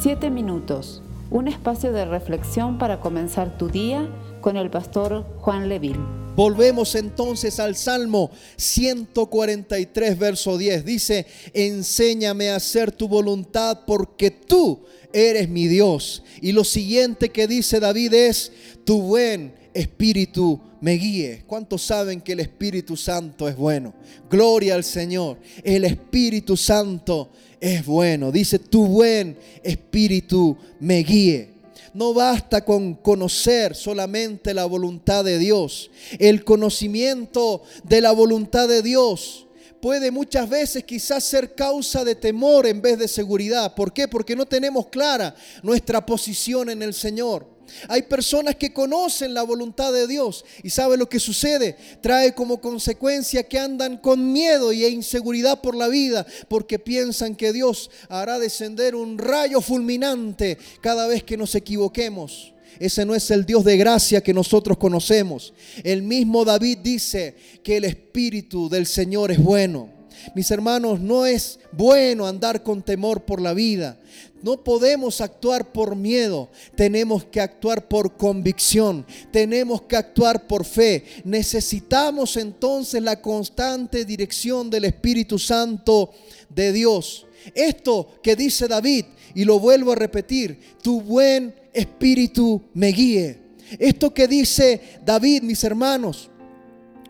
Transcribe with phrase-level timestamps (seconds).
[0.00, 4.06] Siete minutos, un espacio de reflexión para comenzar tu día
[4.40, 6.17] con el pastor Juan Leville.
[6.38, 10.84] Volvemos entonces al Salmo 143, verso 10.
[10.84, 16.22] Dice, enséñame a hacer tu voluntad porque tú eres mi Dios.
[16.40, 18.52] Y lo siguiente que dice David es,
[18.84, 21.42] tu buen espíritu me guíe.
[21.44, 23.92] ¿Cuántos saben que el Espíritu Santo es bueno?
[24.30, 25.38] Gloria al Señor.
[25.64, 28.30] El Espíritu Santo es bueno.
[28.30, 31.57] Dice, tu buen espíritu me guíe.
[31.94, 35.90] No basta con conocer solamente la voluntad de Dios.
[36.18, 39.46] El conocimiento de la voluntad de Dios
[39.80, 43.74] puede muchas veces quizás ser causa de temor en vez de seguridad.
[43.74, 44.08] ¿Por qué?
[44.08, 47.57] Porque no tenemos clara nuestra posición en el Señor.
[47.88, 51.76] Hay personas que conocen la voluntad de Dios y sabe lo que sucede.
[52.00, 57.52] Trae como consecuencia que andan con miedo y inseguridad por la vida porque piensan que
[57.52, 62.54] Dios hará descender un rayo fulminante cada vez que nos equivoquemos.
[62.78, 65.52] Ese no es el Dios de gracia que nosotros conocemos.
[65.82, 69.97] El mismo David dice que el Espíritu del Señor es bueno.
[70.34, 73.98] Mis hermanos, no es bueno andar con temor por la vida.
[74.42, 81.04] No podemos actuar por miedo, tenemos que actuar por convicción, tenemos que actuar por fe.
[81.24, 86.12] Necesitamos entonces la constante dirección del Espíritu Santo
[86.48, 87.26] de Dios.
[87.54, 93.38] Esto que dice David, y lo vuelvo a repetir, tu buen espíritu me guíe.
[93.78, 96.30] Esto que dice David, mis hermanos,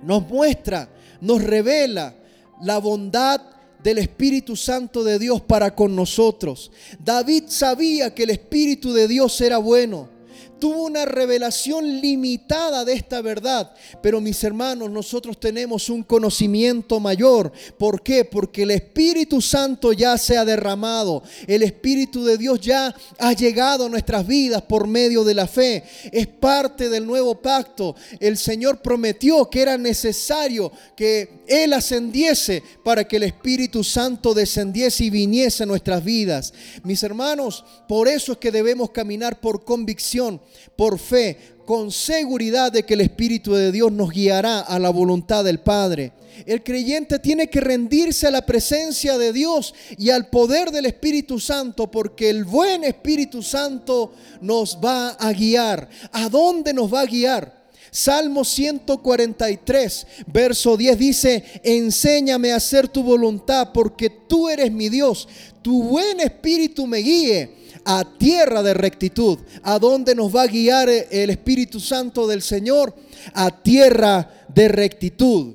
[0.02, 0.88] nos muestra,
[1.20, 2.14] nos revela
[2.62, 3.40] la bondad
[3.82, 6.70] del Espíritu Santo de Dios para con nosotros.
[6.98, 10.17] David sabía que el Espíritu de Dios era bueno
[10.58, 13.72] tuvo una revelación limitada de esta verdad.
[14.02, 17.52] Pero mis hermanos, nosotros tenemos un conocimiento mayor.
[17.78, 18.24] ¿Por qué?
[18.24, 21.22] Porque el Espíritu Santo ya se ha derramado.
[21.46, 25.84] El Espíritu de Dios ya ha llegado a nuestras vidas por medio de la fe.
[26.12, 27.94] Es parte del nuevo pacto.
[28.20, 35.04] El Señor prometió que era necesario que Él ascendiese para que el Espíritu Santo descendiese
[35.04, 36.52] y viniese a nuestras vidas.
[36.82, 40.40] Mis hermanos, por eso es que debemos caminar por convicción
[40.76, 45.44] por fe, con seguridad de que el Espíritu de Dios nos guiará a la voluntad
[45.44, 46.12] del Padre.
[46.46, 51.38] El creyente tiene que rendirse a la presencia de Dios y al poder del Espíritu
[51.38, 55.88] Santo, porque el buen Espíritu Santo nos va a guiar.
[56.12, 57.58] ¿A dónde nos va a guiar?
[57.90, 65.28] Salmo 143, verso 10 dice, enséñame a hacer tu voluntad, porque tú eres mi Dios.
[65.62, 67.58] Tu buen espíritu me guíe
[67.90, 69.38] a tierra de rectitud.
[69.62, 72.94] ¿A dónde nos va a guiar el Espíritu Santo del Señor?
[73.32, 75.54] A tierra de rectitud.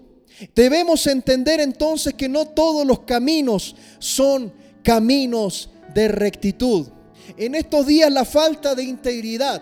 [0.56, 4.52] Debemos entender entonces que no todos los caminos son
[4.82, 6.88] caminos de rectitud.
[7.38, 9.62] En estos días la falta de integridad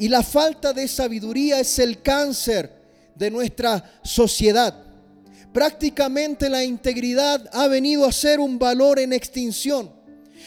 [0.00, 2.72] y la falta de sabiduría es el cáncer
[3.14, 4.84] de nuestra sociedad.
[5.52, 9.97] Prácticamente la integridad ha venido a ser un valor en extinción.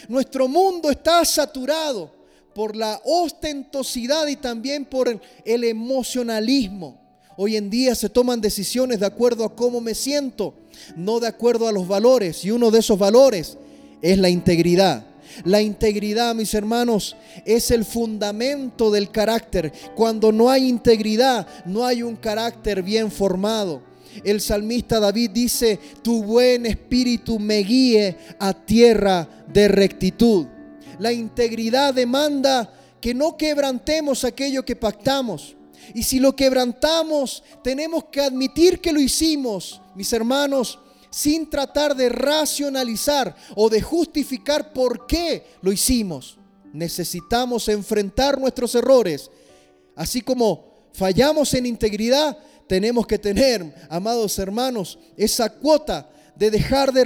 [0.08, 2.12] Nuestro mundo está saturado
[2.54, 7.00] por la ostentosidad y también por el, emocionalismo.
[7.38, 10.54] Hoy en día se toman decisiones de acuerdo a cómo me siento,
[10.96, 12.44] no de acuerdo a los valores.
[12.44, 13.58] Y uno de esos valores
[14.02, 15.06] es la integridad.
[15.46, 17.16] La integridad, mis hermanos,
[17.46, 19.72] es el fundamento del carácter.
[19.96, 23.91] Cuando no hay integridad, no hay un carácter bien formado.
[24.24, 30.48] El salmista David dice, tu buen espíritu me guíe a tierra de rectitud.
[31.00, 35.56] La integridad demanda que no quebrantemos aquello que pactamos.
[35.94, 40.80] Y si lo quebrantamos, tenemos que admitir que lo hicimos, mis hermanos,
[41.10, 46.38] sin tratar de racionalizar o de justificar por qué lo hicimos.
[46.74, 49.30] Necesitamos enfrentar nuestros errores.
[49.96, 52.38] Así como fallamos en integridad,
[52.72, 57.04] tenemos que tener, amados hermanos, esa cuota de dejar de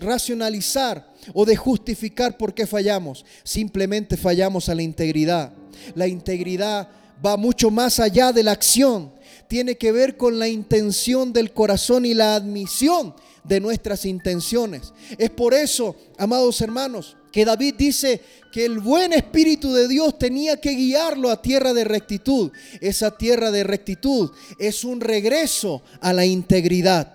[0.00, 3.24] racionalizar o de justificar por qué fallamos.
[3.44, 5.52] Simplemente fallamos a la integridad.
[5.94, 6.88] La integridad
[7.24, 9.12] va mucho más allá de la acción.
[9.48, 13.14] Tiene que ver con la intención del corazón y la admisión
[13.44, 14.92] de nuestras intenciones.
[15.18, 18.20] Es por eso, amados hermanos, que David dice
[18.52, 22.52] que el buen espíritu de Dios tenía que guiarlo a tierra de rectitud.
[22.80, 27.12] Esa tierra de rectitud es un regreso a la integridad.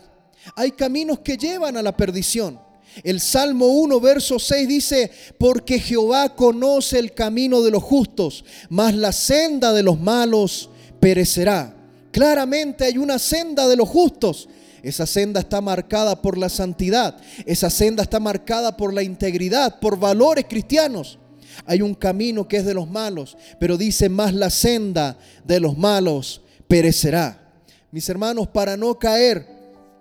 [0.55, 2.59] Hay caminos que llevan a la perdición.
[3.03, 8.95] El Salmo 1, verso 6 dice, porque Jehová conoce el camino de los justos, mas
[8.95, 11.78] la senda de los malos perecerá.
[12.19, 14.49] Claramente hay una senda de los justos,
[14.83, 17.15] esa senda está marcada por la santidad.
[17.45, 21.17] Esa senda está marcada por la integridad, por valores cristianos.
[21.65, 25.77] Hay un camino que es de los malos, pero dice más la senda de los
[25.77, 27.53] malos perecerá.
[27.89, 29.47] Mis hermanos, para no caer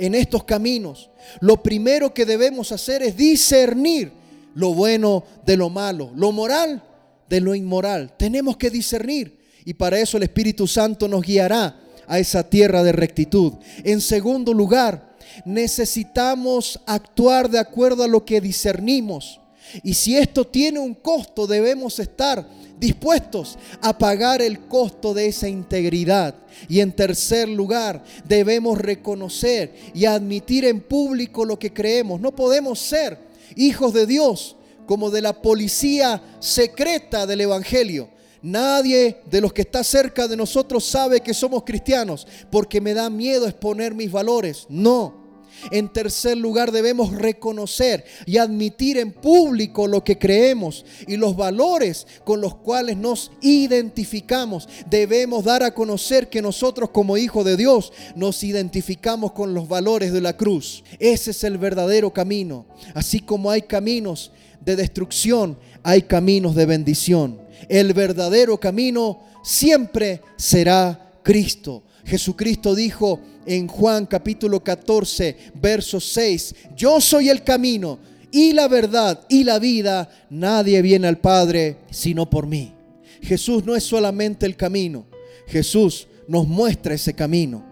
[0.00, 4.10] en estos caminos, lo primero que debemos hacer es discernir
[4.56, 6.82] lo bueno de lo malo, lo moral
[7.28, 8.16] de lo inmoral.
[8.18, 12.92] Tenemos que discernir y para eso el Espíritu Santo nos guiará a esa tierra de
[12.92, 13.54] rectitud.
[13.84, 19.40] En segundo lugar, necesitamos actuar de acuerdo a lo que discernimos.
[19.82, 22.48] Y si esto tiene un costo, debemos estar
[22.80, 26.34] dispuestos a pagar el costo de esa integridad.
[26.68, 32.20] Y en tercer lugar, debemos reconocer y admitir en público lo que creemos.
[32.20, 33.18] No podemos ser
[33.56, 34.56] hijos de Dios
[34.86, 38.08] como de la policía secreta del Evangelio.
[38.42, 43.10] Nadie de los que está cerca de nosotros sabe que somos cristianos porque me da
[43.10, 44.66] miedo exponer mis valores.
[44.68, 45.27] No.
[45.70, 52.06] En tercer lugar, debemos reconocer y admitir en público lo que creemos y los valores
[52.24, 54.68] con los cuales nos identificamos.
[54.88, 60.12] Debemos dar a conocer que nosotros como hijos de Dios nos identificamos con los valores
[60.12, 60.84] de la cruz.
[60.98, 62.66] Ese es el verdadero camino.
[62.94, 67.40] Así como hay caminos de destrucción, hay caminos de bendición.
[67.68, 71.82] El verdadero camino siempre será Cristo.
[72.08, 77.98] Jesucristo dijo en Juan capítulo 14, verso 6, yo soy el camino
[78.30, 82.72] y la verdad y la vida, nadie viene al Padre sino por mí.
[83.20, 85.04] Jesús no es solamente el camino,
[85.46, 87.62] Jesús nos muestra ese camino.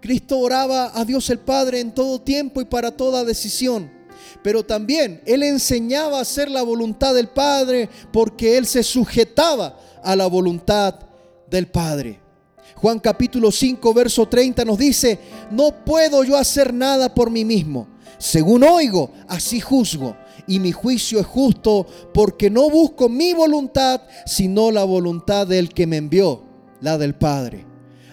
[0.00, 3.96] Cristo oraba a Dios el Padre en todo tiempo y para toda decisión
[4.42, 10.14] pero también Él enseñaba a hacer la voluntad del Padre porque Él se sujetaba a
[10.14, 10.94] la voluntad
[11.50, 12.25] del Padre.
[12.76, 15.18] Juan capítulo 5, verso 30 nos dice,
[15.50, 17.88] no puedo yo hacer nada por mí mismo.
[18.18, 20.16] Según oigo, así juzgo.
[20.46, 25.86] Y mi juicio es justo porque no busco mi voluntad, sino la voluntad del que
[25.86, 26.44] me envió,
[26.80, 27.66] la del Padre.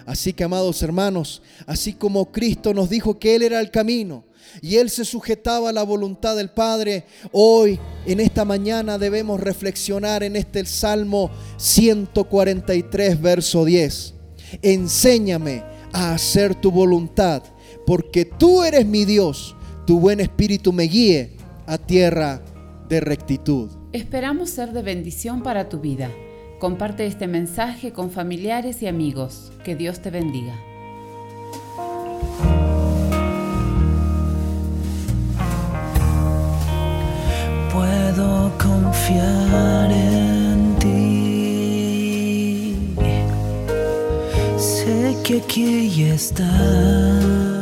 [0.06, 4.24] Así que, amados hermanos, así como Cristo nos dijo que Él era el camino,
[4.62, 7.06] y él se sujetaba a la voluntad del Padre.
[7.32, 14.13] Hoy, en esta mañana, debemos reflexionar en este Salmo 143, verso 10.
[14.62, 15.62] Enséñame
[15.92, 17.42] a hacer tu voluntad,
[17.86, 19.56] porque tú eres mi Dios.
[19.86, 21.36] Tu buen espíritu me guíe
[21.66, 22.42] a tierra
[22.88, 23.70] de rectitud.
[23.92, 26.10] Esperamos ser de bendición para tu vida.
[26.58, 29.52] Comparte este mensaje con familiares y amigos.
[29.64, 30.54] Que Dios te bendiga.
[38.14, 40.33] puedo confiar en
[45.24, 47.53] que aquí estás.